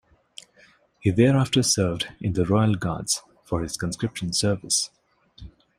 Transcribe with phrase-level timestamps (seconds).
[0.99, 4.89] He thereafter served in the Royal Guards for his conscription service.